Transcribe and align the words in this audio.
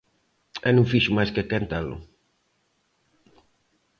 E 0.67 0.69
non 0.75 0.89
fixo 0.91 1.15
máis 1.17 1.31
que 1.35 1.47
quentalo. 1.51 1.95